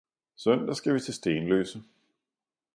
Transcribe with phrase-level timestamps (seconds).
[0.35, 1.83] Søndag skal vi til Stenløse